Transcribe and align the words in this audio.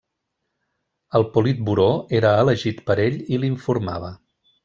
El 1.19 1.25
Politburó 1.35 1.85
era 2.21 2.33
elegit 2.45 2.81
per 2.89 2.97
ell 3.05 3.21
i 3.37 3.41
l'informava. 3.43 4.13